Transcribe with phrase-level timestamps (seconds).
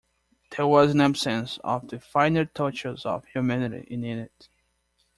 [0.57, 4.49] There was an absence of the finer touches of humanity in it!